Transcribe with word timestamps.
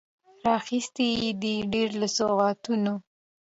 راخیستي 0.47 1.07
یې 1.23 1.29
دي، 1.41 1.55
ډیر 1.73 1.89
له 2.01 2.07
سوغاتونو 2.17 2.93